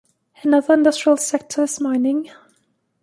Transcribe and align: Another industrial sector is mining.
Another 0.41 0.73
industrial 0.73 1.15
sector 1.17 1.61
is 1.65 1.79
mining. 1.79 2.31